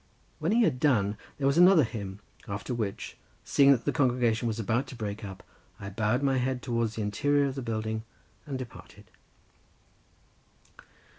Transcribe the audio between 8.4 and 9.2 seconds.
and departed.